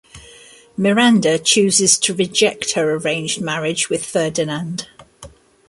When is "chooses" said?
1.37-1.99